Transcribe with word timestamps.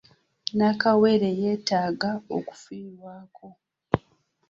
Nakawere 0.57 1.29
yeetaaga 1.41 2.11
okufiibwako. 2.37 3.47